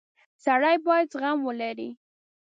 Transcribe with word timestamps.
•سړی 0.45 0.75
باید 0.85 1.07
زغم 1.13 1.37
ولري. 1.47 1.89